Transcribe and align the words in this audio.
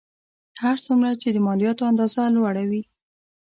هر 0.63 0.77
څومره 0.85 1.09
چې 1.21 1.29
د 1.31 1.37
مالیاتو 1.47 1.83
اندازه 1.91 2.21
لوړه 2.35 2.63
وي 2.69 2.81